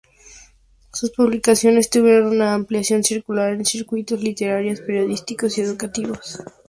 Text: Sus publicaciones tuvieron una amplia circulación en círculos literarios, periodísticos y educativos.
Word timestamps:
Sus 0.91 1.11
publicaciones 1.11 1.91
tuvieron 1.91 2.25
una 2.29 2.55
amplia 2.55 2.83
circulación 2.83 3.59
en 3.59 3.65
círculos 3.67 4.23
literarios, 4.23 4.81
periodísticos 4.81 5.59
y 5.59 5.61
educativos. 5.61 6.39